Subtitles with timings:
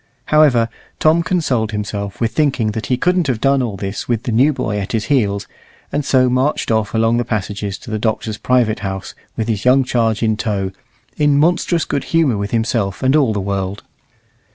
[0.33, 0.67] However,
[0.99, 4.51] Tom consoled himself with thinking that he couldn't have done all this with the new
[4.51, 5.45] boy at his heels,
[5.91, 9.83] and so marched off along the passages to the Doctor's private house with his young
[9.83, 10.71] charge in tow,
[11.17, 13.83] in monstrous good humour with himself and all the world.